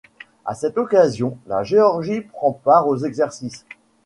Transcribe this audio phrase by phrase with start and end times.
[0.45, 3.67] À cette occasion, la Géorgie prend part aux exercices.